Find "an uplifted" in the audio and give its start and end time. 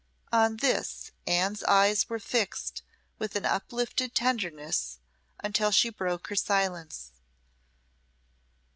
3.35-4.15